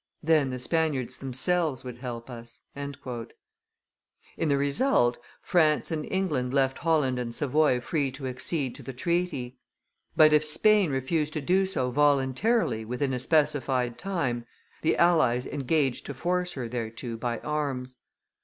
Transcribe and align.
Then 0.23 0.49
the 0.49 0.57
Spaniards 0.57 1.17
themselves 1.17 1.83
would 1.83 1.99
help 1.99 2.27
us." 2.27 2.63
In 2.75 4.49
the 4.49 4.57
result, 4.57 5.19
France 5.43 5.91
and 5.91 6.11
England 6.11 6.55
left 6.55 6.79
Holland 6.79 7.19
and 7.19 7.35
Savoy 7.35 7.79
free 7.79 8.11
to 8.13 8.25
accede 8.25 8.73
to 8.73 8.81
the 8.81 8.93
treaty; 8.93 9.59
but, 10.17 10.33
if 10.33 10.43
Spain 10.43 10.89
refused 10.89 11.33
to 11.33 11.41
do 11.41 11.67
so 11.67 11.91
voluntarily 11.91 12.83
within 12.83 13.13
a 13.13 13.19
specified 13.19 13.99
time, 13.99 14.47
the 14.81 14.97
allies 14.97 15.45
engaged 15.45 16.07
to 16.07 16.15
force 16.15 16.53
her 16.53 16.67
thereto 16.67 17.15
by 17.15 17.37
arms. 17.41 17.97